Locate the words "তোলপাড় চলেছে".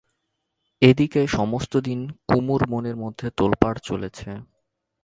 3.37-4.29